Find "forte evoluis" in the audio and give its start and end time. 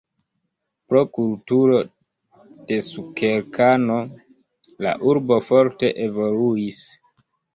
5.51-6.81